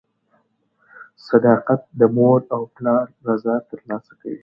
•صداقت 1.27 1.81
د 1.99 2.01
مور 2.15 2.39
او 2.55 2.61
پلار 2.75 3.05
رضا 3.27 3.55
ترلاسه 3.69 4.13
کوي. 4.21 4.37